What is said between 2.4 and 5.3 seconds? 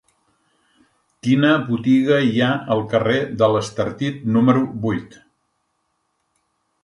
ha al carrer de l'Estartit número vuit?